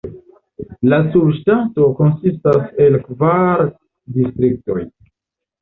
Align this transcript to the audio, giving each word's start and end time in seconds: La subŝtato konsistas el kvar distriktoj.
La 0.93 0.97
subŝtato 1.15 1.89
konsistas 1.99 2.71
el 2.87 2.97
kvar 3.05 3.65
distriktoj. 4.17 4.81